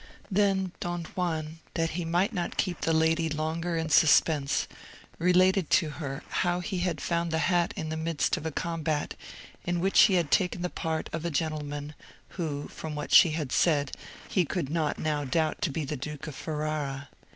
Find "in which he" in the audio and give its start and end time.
9.63-10.15